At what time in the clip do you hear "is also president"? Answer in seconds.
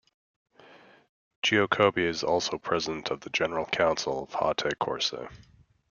2.09-3.11